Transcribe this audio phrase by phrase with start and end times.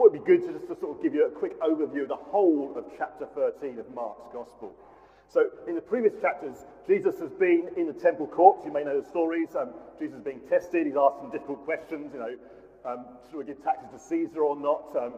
[0.00, 2.08] thought it'd be good to just to sort of give you a quick overview of
[2.08, 4.72] the whole of chapter 13 of Mark's Gospel.
[5.28, 8.64] So, in the previous chapters, Jesus has been in the temple courts.
[8.64, 9.54] You may know the stories.
[9.54, 10.86] Um, Jesus is being tested.
[10.86, 12.14] He's asked some difficult questions.
[12.14, 12.34] You know,
[12.88, 14.88] um, should we give taxes to Caesar or not?
[14.96, 15.12] Um,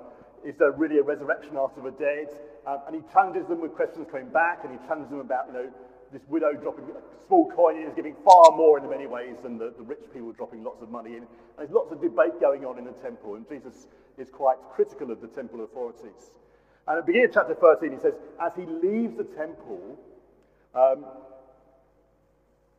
[0.45, 2.35] is there really a resurrection after the dead?
[2.67, 5.53] Um, and he challenges them with questions coming back, and he challenges them about, you
[5.63, 5.71] know,
[6.13, 9.57] this widow dropping a small coin in is giving far more in many ways than
[9.57, 11.23] the, the rich people dropping lots of money in.
[11.23, 13.87] And there's lots of debate going on in the temple, and Jesus
[14.19, 16.33] is quite critical of the temple authorities.
[16.87, 19.99] And at the beginning of chapter 13, he says, as he leaves the temple,
[20.75, 21.05] um,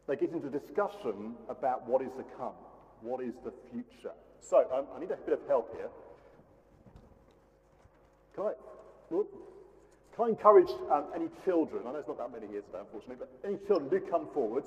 [0.07, 2.53] they get into discussion about what is to come,
[3.01, 4.13] what is the future.
[4.41, 5.89] So, um, I need a bit of help here.
[8.35, 8.51] Can I,
[9.09, 9.29] whoop,
[10.15, 13.17] can I encourage um, any children, I know it's not that many here today, unfortunately,
[13.19, 14.63] but any children do come forward,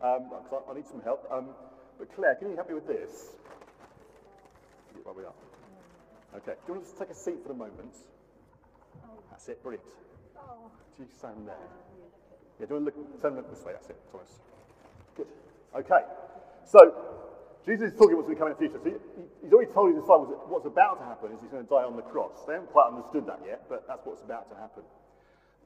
[0.00, 0.20] because
[0.52, 1.28] um, I, I, need some help.
[1.30, 1.50] Um,
[1.98, 3.36] but Claire, can you help me with this?
[5.04, 5.49] Where we are.
[6.36, 7.96] Okay, do you want to just take a seat for a moment?
[9.30, 9.86] That's it, brilliant.
[10.38, 10.70] Oh.
[10.96, 11.56] Do you stand there?
[12.60, 14.38] Yeah, do you want to look, turn this way, that's it, Thomas.
[15.16, 15.26] Good.
[15.74, 16.02] Okay,
[16.64, 16.94] so
[17.66, 18.78] Jesus is talking about what's going to come in the future.
[18.78, 21.64] So he, he's already told his disciples that what's about to happen is he's going
[21.64, 22.46] to die on the cross.
[22.46, 24.86] They haven't quite understood that yet, but that's what's about to happen.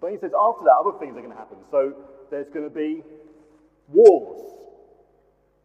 [0.01, 1.61] But he says after that, other things are going to happen.
[1.71, 1.93] So
[2.31, 3.05] there's going to be
[3.93, 4.41] wars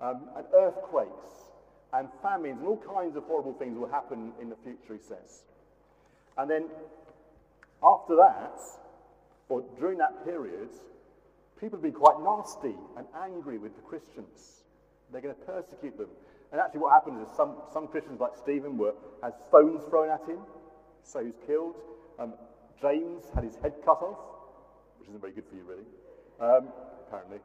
[0.01, 1.38] um, and earthquakes
[1.93, 5.43] and famines and all kinds of horrible things will happen in the future, he says.
[6.37, 6.65] And then
[7.83, 8.59] after that,
[9.49, 10.69] or during that period,
[11.59, 14.63] people will be quite nasty and angry with the Christians.
[15.11, 16.09] They're going to persecute them.
[16.51, 20.27] And actually, what happens is some, some Christians, like Stephen, were had stones thrown at
[20.27, 20.39] him,
[21.03, 21.75] so he's killed.
[22.17, 22.33] Um,
[22.81, 24.17] James had his head cut off,
[24.99, 25.85] which isn't very good for you, really,
[26.39, 26.69] um,
[27.07, 27.39] apparently.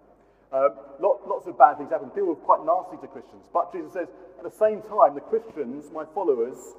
[0.55, 2.10] Um, lot, lots of bad things happen.
[2.10, 3.50] People were quite nasty to Christians.
[3.52, 6.78] But Jesus says, at the same time, the Christians, my followers,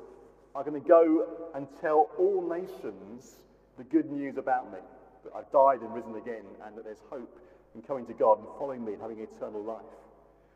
[0.55, 3.35] are going to go and tell all nations
[3.77, 4.79] the good news about me
[5.25, 7.37] that I've died and risen again, and that there's hope
[7.75, 9.83] in coming to God and following me and having eternal life.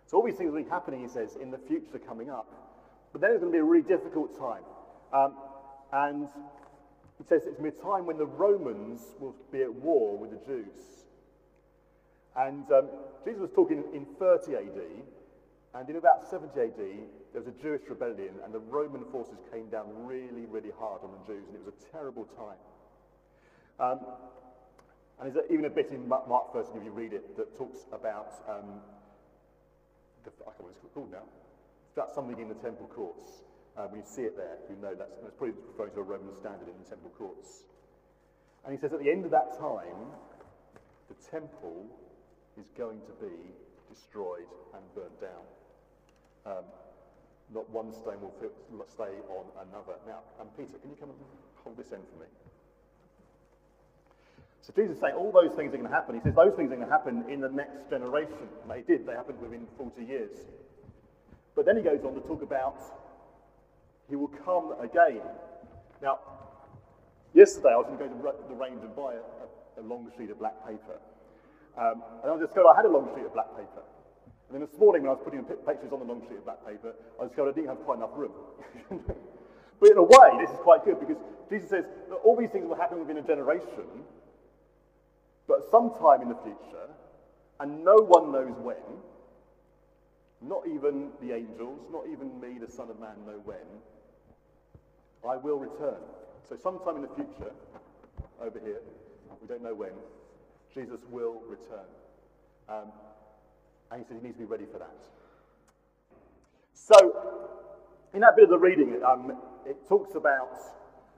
[0.08, 2.48] So, all these things will be happening, he says, in the future coming up.
[3.12, 4.64] But then it's going to be a really difficult time.
[5.12, 5.34] Um,
[5.92, 6.30] and
[7.18, 10.18] he says it's going to be a time when the Romans will be at war
[10.18, 10.99] with the Jews.
[12.40, 12.88] And um,
[13.26, 14.82] Jesus was talking in 30 AD,
[15.76, 19.68] and in about 70 AD, there was a Jewish rebellion, and the Roman forces came
[19.68, 22.64] down really, really hard on the Jews, and it was a terrible time.
[23.80, 24.00] Um,
[25.20, 28.40] and there's even a bit in Mark 1, if you read it, that talks about,
[28.48, 28.80] um,
[30.24, 31.28] the, I can't remember what it's called now,
[31.94, 33.44] about something in the temple courts.
[33.76, 36.36] Uh, when you see it there, you know that's, that's probably referring to a Roman
[36.40, 37.68] standard in the temple courts.
[38.64, 40.08] And he says at the end of that time,
[41.12, 41.88] the temple
[42.59, 43.34] is going to be
[43.88, 45.46] destroyed and burnt down.
[46.46, 46.66] Um,
[47.53, 48.53] not one stone will fit,
[48.92, 49.97] stay on another.
[50.06, 51.19] Now, um, Peter, can you come and
[51.64, 52.30] hold this end for me?
[54.62, 56.14] So Jesus is saying all those things are going to happen.
[56.14, 58.46] He says those things are going to happen in the next generation.
[58.62, 59.08] And they did.
[59.08, 60.30] They happened within 40 years.
[61.56, 62.78] But then he goes on to talk about
[64.09, 65.22] he will come again.
[66.02, 66.19] Now,
[67.34, 70.12] yesterday I was going to go to the range and buy a, a, a long
[70.18, 70.98] sheet of black paper.
[71.78, 73.84] Um, and I discovered I had a long sheet of black paper.
[74.50, 76.46] And then this morning when I was putting the pictures on the long sheet of
[76.46, 78.34] black paper, I discovered I didn't have quite enough room.
[78.90, 82.68] but in a way, this is quite good because Jesus says that all these things
[82.68, 83.85] will happen within a generation,
[85.47, 86.90] but sometime in the future,
[87.59, 88.78] and no one knows when,
[90.41, 93.68] not even the angels, not even me, the Son of Man, know when,
[95.28, 96.00] I will return.
[96.47, 97.51] So, sometime in the future,
[98.41, 98.80] over here,
[99.41, 99.91] we don't know when,
[100.74, 101.88] Jesus will return.
[102.68, 102.91] Um,
[103.91, 104.96] and he says he needs to be ready for that.
[106.74, 106.96] So,
[108.13, 110.57] in that bit of the reading, um, it talks about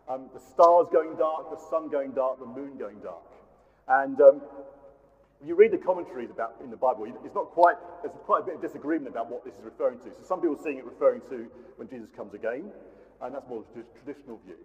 [0.10, 3.24] um, the stars going dark, the sun going dark, the moon going dark.
[3.88, 4.42] And um,
[5.46, 8.56] you read the commentaries about in the Bible, it's not quite, there's quite a bit
[8.56, 10.12] of disagreement about what this is referring to.
[10.12, 11.48] So some people are seeing it referring to
[11.78, 12.72] when Jesus comes again,
[13.22, 14.58] and that's more the traditional view.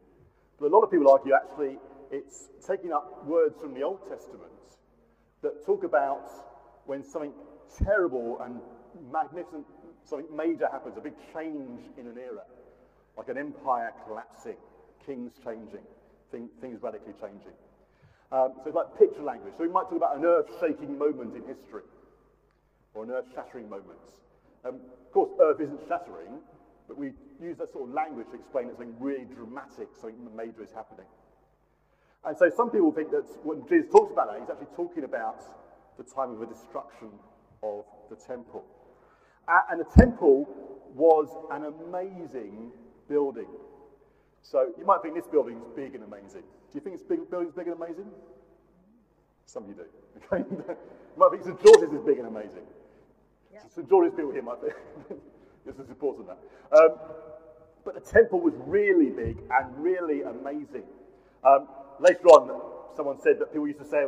[0.59, 1.79] But a lot of people argue actually
[2.11, 4.53] it's taking up words from the Old Testament
[5.43, 6.31] that talk about
[6.87, 7.33] when something
[7.85, 8.61] terrible and
[9.13, 9.67] magnificent,
[10.05, 12.43] something major happens, a big change in an era,
[13.17, 14.57] like an empire collapsing,
[15.05, 15.85] kings changing,
[16.31, 17.55] thing, things radically changing.
[18.33, 19.55] Um, so it's like picture language.
[19.57, 21.85] So we might talk about an earth-shaking moment in history,
[22.95, 23.99] or an earth-shattering moment.
[24.65, 26.41] Um, of course, earth isn't shattering,
[26.89, 30.63] but we use that sort of language to explain that something really dramatic, something major
[30.63, 31.07] is happening.
[32.27, 35.43] And so some people think that when Jesus talks about that, he's actually talking about
[35.97, 37.09] the time of the destruction
[37.63, 38.65] of the temple.
[39.71, 40.49] and the temple
[40.95, 42.73] was an amazing
[43.09, 43.47] building.
[44.43, 46.43] So you might think this building is big and amazing.
[46.43, 48.07] Do you think this big, building's big and amazing?
[49.47, 49.87] Some of you do.
[50.33, 50.45] Okay?
[50.49, 52.67] you might think St George's is big and amazing.
[53.53, 53.61] Yeah.
[53.75, 54.75] St George's people here might think
[55.67, 56.39] this is important that.
[56.77, 56.99] Um,
[57.85, 60.83] but the temple was really big and really amazing.
[61.45, 61.69] Um,
[62.01, 64.05] later on, someone said that people used to say,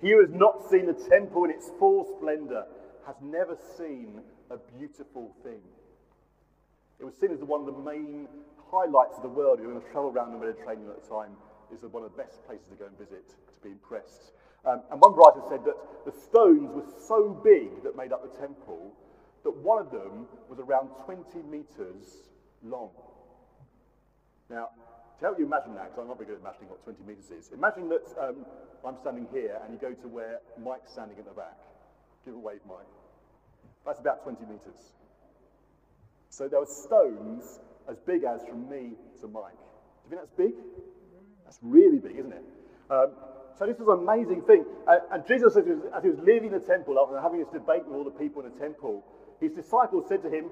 [0.00, 2.64] he who has not seen the temple in its full splendor
[3.06, 4.20] has never seen
[4.50, 5.60] a beautiful thing.
[7.00, 8.28] It was seen as one of the main
[8.70, 9.58] highlights of the world.
[9.58, 11.32] If You're going to travel around the Mediterranean at the time.
[11.70, 14.32] Is one of the best places to go and visit, to be impressed.
[14.64, 15.76] Um, and one writer said that
[16.06, 18.94] the stones were so big that made up the temple
[19.44, 22.30] that one of them was around 20 meters
[22.64, 22.88] long.
[24.48, 24.70] Now,
[25.18, 27.30] to help you imagine that, because I'm not very good at imagining what 20 meters
[27.34, 28.46] is, imagine that um,
[28.86, 31.58] I'm standing here and you go to where Mike's standing at the back.
[32.24, 32.86] Give a wave, Mike.
[33.84, 34.94] That's about 20 meters.
[36.30, 39.58] So there were stones as big as from me to Mike.
[39.58, 40.54] Do you think that's big?
[41.44, 42.44] That's really big, isn't it?
[42.90, 43.10] Um,
[43.58, 44.64] so this was an amazing thing.
[44.86, 47.50] Uh, and Jesus, as he, was, as he was leaving the temple after having this
[47.50, 49.02] debate with all the people in the temple,
[49.40, 50.46] his disciples said to him,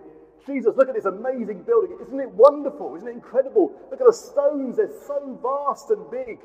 [0.47, 1.97] Jesus, look at this amazing building.
[2.00, 2.94] Isn't it wonderful?
[2.97, 3.73] Isn't it incredible?
[3.91, 4.77] Look at the stones.
[4.77, 6.38] They're so vast and big.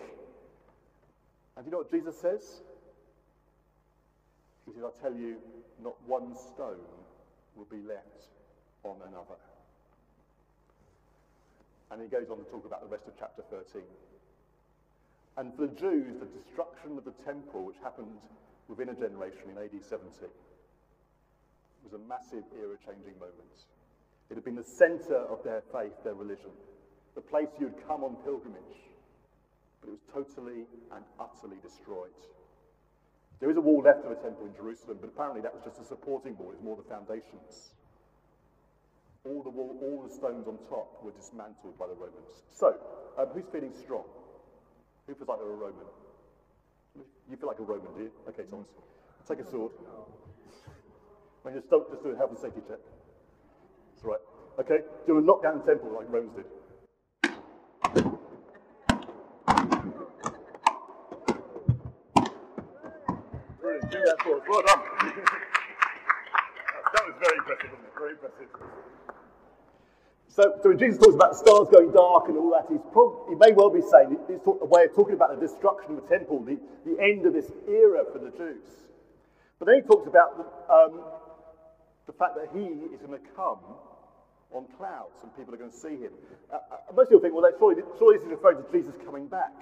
[1.58, 2.62] And you know what Jesus says?
[4.66, 5.38] He says, I tell you,
[5.84, 6.80] not one stone
[7.56, 8.30] will be left
[8.84, 9.38] on another.
[11.92, 13.82] And he goes on to talk about the rest of chapter 13.
[15.38, 18.16] And for the Jews, the destruction of the temple, which happened
[18.68, 20.08] within a generation in AD 70,
[21.84, 23.68] was a massive era changing moment.
[24.32, 26.56] It had been the center of their faith, their religion,
[27.16, 28.80] the place you'd come on pilgrimage.
[29.82, 30.64] But it was totally
[30.96, 32.16] and utterly destroyed.
[33.42, 35.82] There is a wall left of a temple in Jerusalem, but apparently that was just
[35.82, 37.76] a supporting wall, it was more the foundations.
[39.28, 42.48] All the, wall, all the stones on top were dismantled by the Romans.
[42.56, 42.74] So,
[43.20, 44.06] um, who's feeling strong?
[45.08, 45.86] Who feels like they're a Roman?
[47.30, 48.12] You feel like a Roman, do you?
[48.30, 48.68] Okay, Thomas.
[49.28, 49.74] Take a sword.
[51.46, 52.80] You just just do a health and safety check.
[54.02, 54.20] That's right.
[54.60, 56.46] Okay, do a knockdown temple like Romans did.
[63.60, 63.92] Brilliant.
[63.92, 64.44] Do that for us.
[64.50, 64.80] Well done.
[66.94, 67.94] that was very impressive, wasn't it?
[67.98, 68.48] Very impressive.
[70.28, 72.82] So, so when Jesus talks about the stars going dark and all that, he's
[73.30, 76.08] he may well be saying, he's a way of talking about the destruction of the
[76.08, 78.88] temple, the, the end of this era for the Jews.
[79.60, 81.04] But then he talks about the, um,
[82.08, 83.60] the fact that he is going to come
[84.52, 86.12] on clouds and people are going to see him.
[86.52, 89.54] Uh, uh, most people think, well, surely, surely this is referring to Jesus coming back.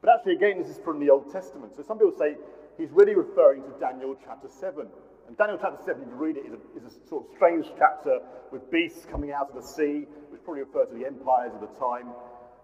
[0.00, 1.74] But actually, again, this is from the Old Testament.
[1.74, 2.36] So some people say
[2.76, 4.86] he's really referring to Daniel chapter 7.
[5.26, 7.66] And Daniel chapter 7, if you read it, is a, is a sort of strange
[7.78, 8.20] chapter
[8.52, 11.72] with beasts coming out of the sea, which probably refer to the empires of the
[11.78, 12.08] time.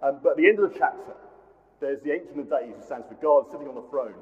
[0.03, 1.13] Um, but at the end of the chapter,
[1.81, 4.15] there's the Ancient of Days who stands for God sitting on the throne.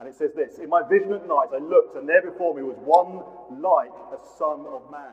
[0.00, 2.62] And it says this In my vision at night, I looked, and there before me
[2.62, 3.22] was one
[3.60, 5.12] like a son of man.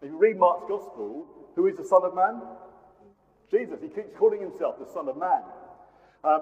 [0.00, 2.40] If you read Mark's Gospel, who is the Son of Man?
[3.50, 3.80] Jesus.
[3.82, 5.42] He keeps calling himself the Son of Man.
[6.24, 6.40] Um,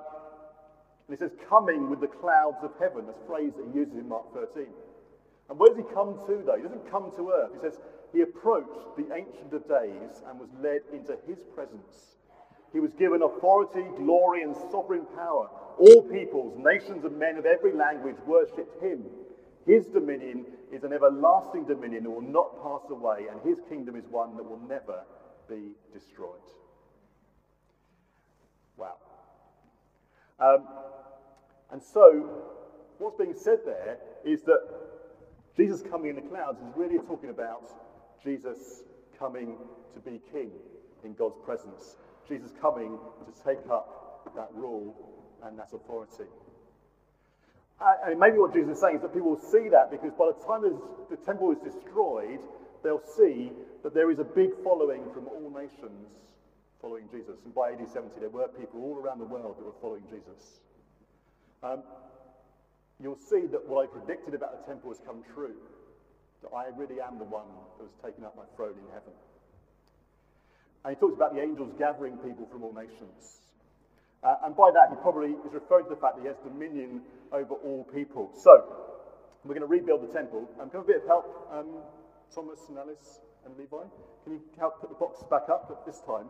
[1.08, 4.08] and he says, coming with the clouds of heaven, this phrase that he uses in
[4.08, 4.66] Mark 13.
[5.48, 6.56] And where does he come to, though?
[6.56, 7.50] He doesn't come to earth.
[7.54, 7.80] He says,
[8.12, 12.18] He approached the Ancient of Days and was led into his presence.
[12.72, 15.48] He was given authority, glory, and sovereign power.
[15.78, 19.04] All peoples, nations, and men of every language worshipped him.
[19.66, 24.04] His dominion is an everlasting dominion that will not pass away, and his kingdom is
[24.10, 25.02] one that will never
[25.48, 26.30] be destroyed.
[28.76, 28.96] Wow.
[30.40, 30.66] Um,
[31.70, 32.42] and so,
[32.98, 34.60] what's being said there is that
[35.56, 37.70] Jesus coming in the clouds is really talking about
[38.22, 38.82] Jesus
[39.18, 39.56] coming
[39.94, 40.50] to be king
[41.04, 41.96] in God's presence.
[42.28, 44.94] Jesus coming to take up that rule
[45.44, 46.28] and that authority.
[47.80, 50.38] And maybe what Jesus is saying is that people will see that because by the
[50.46, 50.62] time
[51.10, 52.40] the temple is destroyed,
[52.82, 53.52] they'll see
[53.82, 56.10] that there is a big following from all nations
[56.80, 57.38] following Jesus.
[57.44, 60.60] And by AD 70, there were people all around the world that were following Jesus.
[61.62, 61.82] Um,
[63.02, 65.54] you'll see that what I predicted about the temple has come true.
[66.42, 67.46] That I really am the one
[67.78, 69.14] that has taken up my throne in heaven.
[70.84, 73.42] And he talks about the angels gathering people from all nations.
[74.22, 77.00] Uh, and by that, he probably is referring to the fact that he has dominion
[77.32, 78.30] over all people.
[78.34, 78.64] So,
[79.44, 80.48] we're going to rebuild the temple.
[80.60, 81.66] Um, can I have a bit of help, um,
[82.34, 83.84] Thomas and Alice and Levi?
[84.24, 85.68] Can you help put the boxes back up?
[85.68, 86.26] But this time,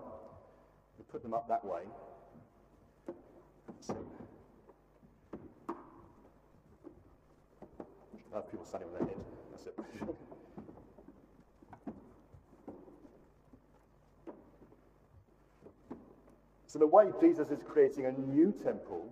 [0.99, 1.83] we put them up that way.
[3.81, 3.97] So,
[8.35, 9.25] have people standing on their head.
[9.51, 10.15] That's it.
[16.69, 19.09] So, a way, Jesus is creating a new temple.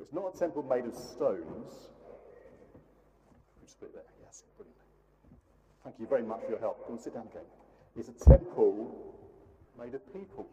[0.00, 1.90] It's not a temple made of stones.
[3.62, 4.02] Just put it there.
[4.24, 4.78] Yes, brilliant.
[5.84, 6.86] Thank you very much for your help.
[6.88, 7.44] Come sit down again.
[7.96, 9.14] It's a temple
[9.78, 10.48] made of people.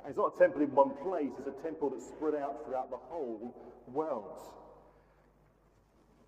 [0.00, 2.88] And it's not a temple in one place, it's a temple that's spread out throughout
[2.88, 3.54] the whole
[3.92, 4.40] world.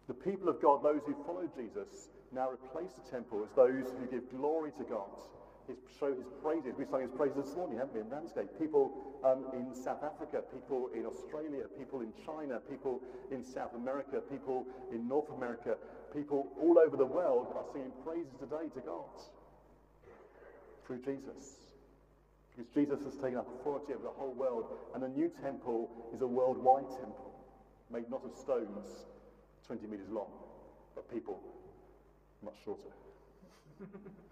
[0.08, 4.06] The people of God, those who follow Jesus, now replace the temple as those who
[4.10, 5.08] give glory to God,
[5.70, 6.74] his, show his praises.
[6.76, 8.58] We sang his praises this morning, haven't we, in Ramsgate?
[8.58, 8.90] People
[9.22, 13.00] um, in South Africa, people in Australia, people in China, people
[13.30, 15.76] in South America, people in North America,
[16.12, 19.14] people all over the world are singing praises today to God
[20.86, 21.70] through Jesus.
[22.50, 26.20] Because Jesus has taken up authority over the whole world, and the new temple is
[26.20, 27.32] a worldwide temple,
[27.92, 29.06] made not of stones,
[29.66, 30.30] 20 meters long,
[30.94, 31.38] but people
[32.42, 32.90] much shorter.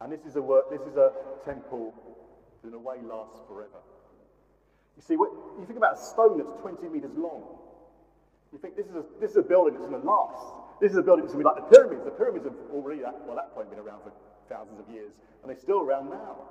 [0.00, 1.12] and this is a work, this is a
[1.44, 1.94] temple
[2.62, 3.82] that in a way lasts forever.
[4.96, 7.42] You see, when you think about a stone that's 20 meters long.
[8.52, 10.80] You think this is a, this is a building that's going to last.
[10.80, 12.02] This is a building that's going to be like the pyramids.
[12.04, 14.12] The pyramids have already, at, well, that point, been around for
[14.48, 15.12] thousands of years,
[15.42, 16.48] and they're still around now.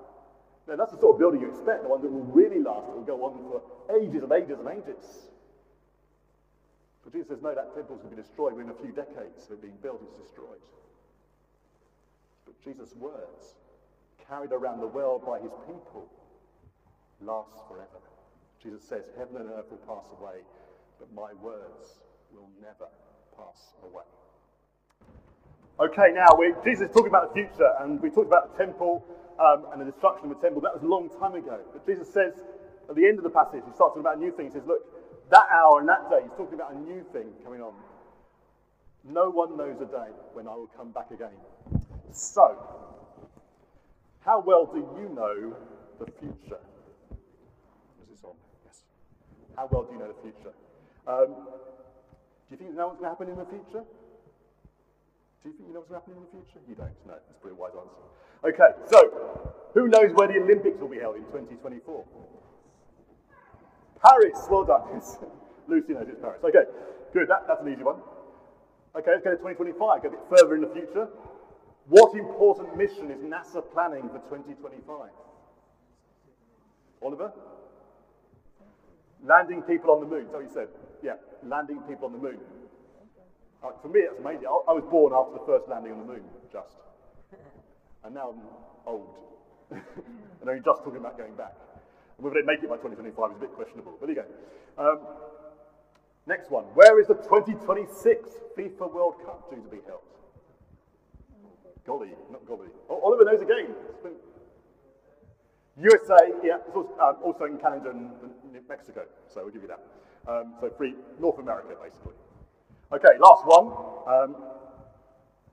[0.68, 2.96] Now, that's the sort of building you expect, the one that will really last, that
[2.96, 3.64] will go on for
[3.98, 5.32] ages and ages and ages.
[7.04, 9.64] But Jesus says, no, that temple's going to be destroyed within a few decades of
[9.64, 10.60] being built, it's destroyed.
[12.64, 13.56] Jesus' words,
[14.28, 16.08] carried around the world by his people,
[17.22, 18.02] last forever.
[18.62, 20.42] Jesus says, heaven and earth will pass away,
[21.00, 22.00] but my words
[22.34, 22.90] will never
[23.36, 24.04] pass away.
[25.80, 29.06] Okay, now we, Jesus is talking about the future, and we talked about the temple
[29.40, 30.62] um, and the destruction of the temple.
[30.62, 31.60] That was a long time ago.
[31.72, 32.34] But Jesus says
[32.90, 34.48] at the end of the passage, he starts talking about a new thing.
[34.48, 34.82] He says, Look,
[35.30, 37.74] that hour and that day, he's talking about a new thing coming on.
[39.04, 41.36] No one knows a day when I will come back again.
[42.12, 42.58] So,
[44.22, 45.56] how well do you know
[46.00, 46.60] the future?
[48.02, 48.36] Is this on?
[48.66, 48.82] Yes.
[49.56, 50.54] How well do you know the future?
[51.08, 51.36] Um,
[52.48, 53.84] do you think you know what's going to happen in the future?
[53.84, 56.60] Do you think you know what's going to happen in the future?
[56.68, 56.96] You don't.
[57.08, 58.08] No, that's a pretty wise answer.
[58.44, 59.00] Okay, so
[59.74, 62.04] who knows where the Olympics will be held in 2024?
[64.04, 64.84] Paris, well done.
[65.68, 66.40] Lucy knows it's Paris.
[66.44, 66.64] Okay,
[67.14, 68.00] good, that, that's an easy one.
[68.96, 71.08] Okay, let's go to 2025, go a bit further in the future.
[71.88, 75.10] What important mission is NASA planning for 2025?
[77.02, 77.32] Oliver?
[79.24, 80.28] Landing people on the moon.
[80.32, 80.68] So you said,
[81.02, 82.40] yeah, landing people on the moon.
[83.64, 84.48] Uh, for me, that's amazing.
[84.48, 86.76] I, I, was born after the first landing on the moon, just.
[88.04, 88.42] And now I'm
[88.86, 89.16] old.
[89.72, 91.56] and only just talking about going back.
[92.18, 94.30] Whether they make it by 2025 is a bit questionable, but there you go.
[94.78, 95.00] Um,
[96.28, 96.66] next one.
[96.76, 100.02] Where is the 2026 FIFA World Cup due to be held?
[101.88, 102.68] Golly, not golly.
[102.90, 103.74] Oh, Oliver knows again.
[104.04, 104.12] Been...
[105.80, 109.80] USA, yeah, also, um, also, in Canada and, and Mexico, so we'll give you that.
[110.28, 112.14] Um, so free North America, basically.
[112.92, 113.72] Okay, last one.
[114.04, 114.36] Um,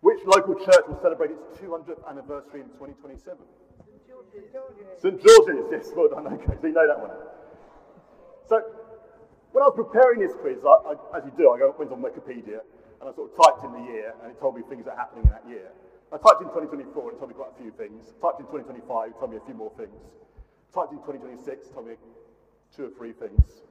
[0.00, 3.38] which local church will celebrate its 200th anniversary in 2027?
[4.98, 5.22] St.
[5.22, 6.26] George's, yes, well done.
[6.26, 7.14] Okay, so you know that one.
[8.48, 8.60] So,
[9.52, 12.58] when I was preparing this quiz, I, I, as you do, I went on Wikipedia
[13.00, 14.98] and I sort of typed in the year and it told me things that are
[14.98, 15.70] happening in that year.
[16.14, 18.14] I typed in 2024 and told me quite a few things.
[18.22, 19.98] Typed in 2025, it told me a few more things.
[20.70, 21.98] Typed in 2026, it told me
[22.70, 23.66] two or three things.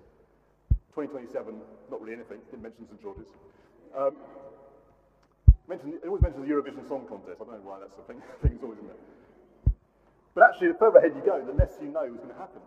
[0.91, 1.55] 2027,
[1.87, 2.99] not really anything, didn't mention St.
[2.99, 3.31] George's.
[3.95, 4.19] Um,
[5.71, 7.39] mentioned, it always mentions the Eurovision Song Contest.
[7.39, 8.19] I don't know why that's the thing.
[8.43, 9.03] thing's always in there.
[10.35, 12.63] But actually, the further ahead you go, the less you know is going to happen.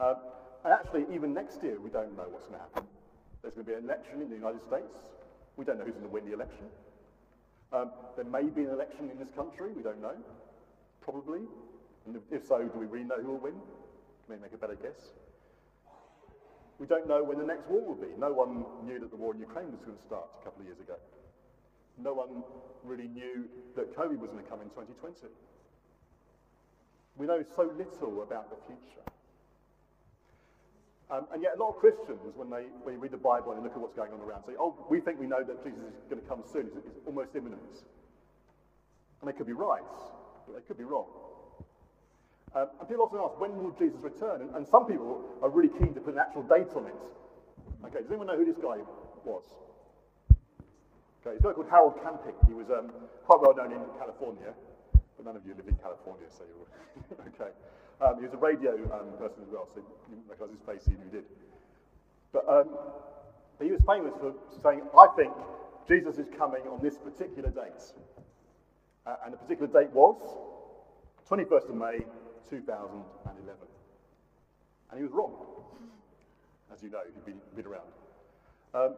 [0.00, 0.16] Um,
[0.64, 2.88] and actually, even next year, we don't know what's going to happen.
[3.44, 5.12] There's going to be an election in the United States.
[5.60, 6.72] We don't know who's going to win the election.
[7.74, 9.72] Um, there may be an election in this country.
[9.72, 10.14] We don't know.
[11.00, 11.40] Probably.
[12.06, 13.58] And if so, do we really know who will win?
[14.26, 15.10] Can we make a better guess?
[16.78, 18.14] We don't know when the next war will be.
[18.18, 20.66] No one knew that the war in Ukraine was going to start a couple of
[20.66, 20.94] years ago.
[21.98, 22.44] No one
[22.84, 25.34] really knew that COVID was going to come in 2020.
[27.16, 29.02] We know so little about the future.
[31.10, 33.62] Um, and yet a lot of Christians, when they, when you read the Bible and
[33.62, 36.08] look at what's going on around, say, oh, we think we know that Jesus is
[36.08, 36.72] going to come soon.
[36.72, 37.84] It's, it's almost imminent.
[39.20, 39.84] And they could be right,
[40.46, 41.06] but they could be wrong.
[42.54, 44.40] Um, and people often ask, when will Jesus return?
[44.40, 47.02] And, and, some people are really keen to put an actual date on it.
[47.84, 48.78] Okay, does anyone know who this guy
[49.26, 49.42] was?
[51.20, 52.38] Okay, he's a guy called Harold Camping.
[52.46, 52.94] He was um,
[53.26, 54.54] quite well known in California
[55.16, 57.52] but none of you live in California, so you're okay.
[58.00, 61.06] Um, he was a radio um, person as well, so you recognise his face even
[61.06, 61.26] if you did.
[62.32, 62.68] But, um,
[63.58, 65.32] but he was famous for saying, I think
[65.86, 67.94] Jesus is coming on this particular date.
[69.06, 70.16] Uh, and the particular date was
[71.30, 71.98] 21st of May,
[72.50, 73.54] 2011.
[74.90, 75.34] And he was wrong,
[76.72, 77.88] as you know, if you've been, been around.
[78.74, 78.94] Um,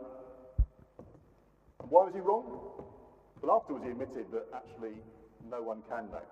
[1.89, 2.45] why was he wrong?
[3.43, 4.97] Well, afterwards he admitted that actually
[5.51, 6.23] no one can know.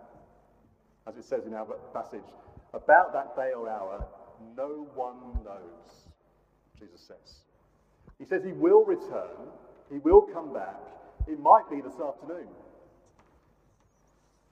[1.06, 2.25] As it says in our passage,
[2.73, 4.06] about that day or hour,
[4.56, 6.09] no one knows,
[6.78, 7.40] Jesus says.
[8.18, 9.49] He says he will return,
[9.90, 10.80] he will come back.
[11.26, 12.49] It might be this afternoon.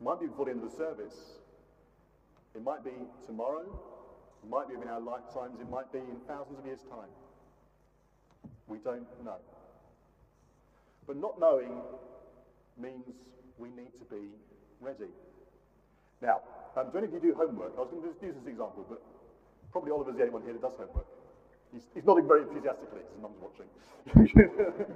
[0.00, 1.16] It might be before the end of the service.
[2.54, 2.92] It might be
[3.26, 3.64] tomorrow.
[4.42, 5.60] It might be in our lifetimes.
[5.60, 7.08] It might be in thousands of years' time.
[8.66, 9.36] We don't know.
[11.06, 11.80] But not knowing
[12.80, 13.04] means
[13.58, 14.28] we need to be
[14.82, 15.10] ready.
[16.20, 16.42] Now,
[16.76, 17.72] um, do any of you do homework?
[17.76, 19.00] I was going to use this example, but
[19.70, 21.06] probably Oliver's the only one here that does homework.
[21.72, 23.70] He's, he's nodding very enthusiastically, his mum's watching.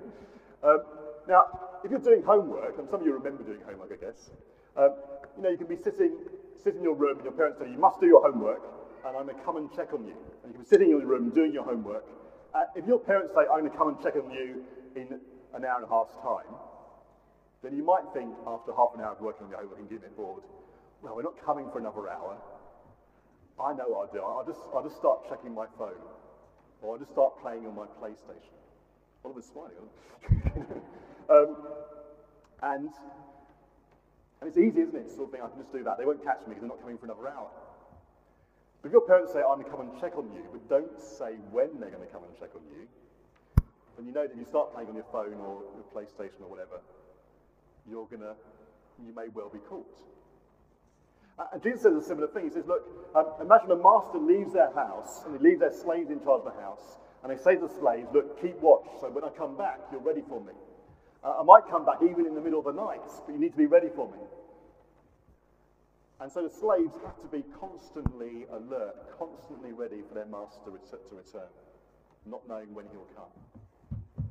[0.63, 0.81] um,
[1.27, 1.47] now,
[1.85, 4.31] if you're doing homework, and some of you remember doing homework, I guess,
[4.77, 4.93] um,
[5.37, 6.13] you know, you can be sitting,
[6.63, 8.63] sitting in your room and your parents you, you must do your homework,
[9.07, 10.17] and I'm going to come and check on you.
[10.45, 12.05] And you can be sitting in your room doing your homework.
[12.55, 14.65] Uh, if your parents say, I'm going to come and check on you
[14.97, 15.21] in
[15.55, 16.49] an hour and a half's time,
[17.67, 20.17] then you might think after half an hour of working on homework and getting it
[20.17, 20.47] bored,
[21.03, 22.39] well, we're not coming for another hour.
[23.59, 24.23] I know what I'll do.
[24.23, 25.99] I'll just, I'll just start checking my phone.
[26.81, 28.55] Or I'll just start playing on my PlayStation.
[29.25, 29.91] Oliver's smiling.
[31.29, 31.57] um,
[32.63, 32.91] and,
[34.39, 35.11] and it's easy, isn't it?
[35.11, 35.99] Sort of thing, I can just do that.
[35.99, 37.51] They won't catch me because they're not coming for another hour.
[38.79, 40.95] But if your parents say, I'm going to come and check on you, but don't
[41.03, 42.87] say when they're going to come and check on you,
[43.99, 46.79] then you know that you start playing on your phone or your PlayStation or whatever,
[47.89, 48.35] you're going to,
[49.05, 49.87] you may well be caught.
[51.39, 52.45] Uh, and Jesus says a similar thing.
[52.45, 52.83] He says, look,
[53.15, 56.55] um, imagine a master leaves their house and they leave their slaves in charge of
[56.55, 56.97] the house.
[57.23, 58.87] And they say to the slaves, look, keep watch.
[59.01, 60.53] So when I come back, you're ready for me.
[61.23, 63.51] Uh, I might come back even in the middle of the night, but you need
[63.53, 64.19] to be ready for me.
[66.21, 71.17] And so the slaves have to be constantly alert, constantly ready for their master to
[71.17, 71.51] return,
[72.25, 74.25] not knowing when he'll come.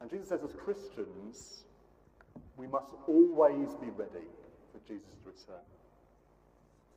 [0.00, 1.64] And Jesus says, as Christians,
[2.60, 4.28] we must always be ready
[4.72, 5.64] for Jesus to return.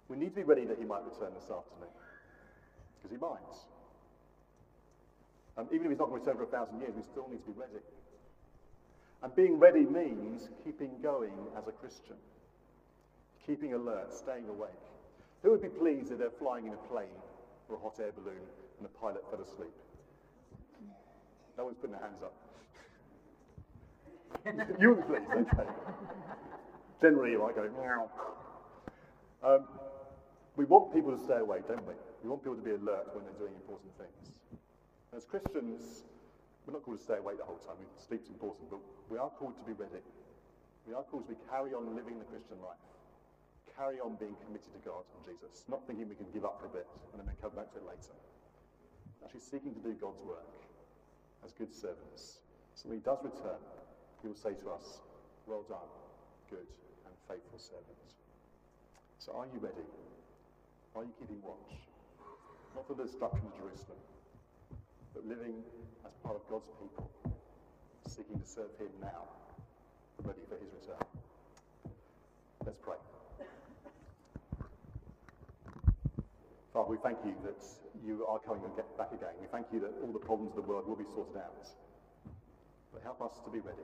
[0.09, 1.95] We need to be ready that he might return this afternoon,
[2.99, 3.55] because he might.
[5.55, 7.39] Um, even if he's not going to return for a thousand years, we still need
[7.45, 7.79] to be ready.
[9.23, 12.19] And being ready means keeping going as a Christian,
[13.47, 14.83] keeping alert, staying awake.
[15.43, 17.23] Who would be pleased if they're flying in a plane
[17.69, 18.43] or a hot air balloon
[18.79, 19.71] and the pilot fell asleep?
[21.57, 22.35] No one's putting their hands up.
[24.79, 25.69] You pleased, okay.
[27.01, 28.09] Generally, you might go, meow.
[29.43, 29.67] Um,
[30.55, 31.93] we want people to stay awake, don't we?
[32.23, 34.31] We want people to be alert when they're doing important things.
[35.15, 36.03] As Christians,
[36.65, 37.75] we're not called to stay awake the whole time.
[37.99, 39.99] Sleep's important, but we are called to be ready.
[40.87, 42.79] We are called to be carry on living the Christian life.
[43.75, 45.65] Carry on being committed to God and Jesus.
[45.67, 47.85] Not thinking we can give up for a bit and then come back to it
[47.89, 48.13] later.
[49.25, 50.45] Actually seeking to do God's work
[51.43, 52.39] as good servants.
[52.75, 53.59] So when he does return,
[54.23, 55.03] he will say to us,
[55.45, 55.91] well done,
[56.49, 56.65] good
[57.03, 58.07] and faithful servant.
[59.19, 59.83] So are you ready?
[60.95, 61.75] Are you keeping watch?
[62.73, 63.99] Not for the destruction of Jerusalem,
[65.13, 65.59] but living
[66.07, 67.11] as part of God's people,
[68.07, 69.27] seeking to serve him now,
[70.23, 71.03] ready for his return.
[72.65, 72.95] Let's pray.
[76.71, 77.59] Father, we thank you that
[78.07, 78.63] you are coming
[78.97, 79.35] back again.
[79.41, 81.67] We thank you that all the problems of the world will be sorted out.
[82.93, 83.83] But help us to be ready.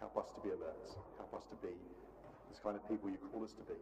[0.00, 0.76] Help us to be alert.
[1.16, 1.74] Help us to be
[2.50, 3.78] this kind of people you call us to be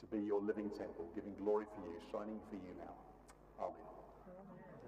[0.00, 2.94] to be your living temple, giving glory for you, shining for you now.
[3.60, 3.89] Amen.